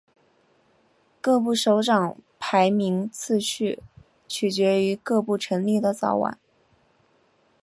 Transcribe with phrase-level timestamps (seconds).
[1.21, 3.83] 各部首长排名次序
[4.27, 6.39] 取决于各部成立的早晚。